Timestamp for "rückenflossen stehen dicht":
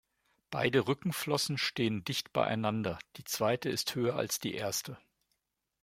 0.87-2.33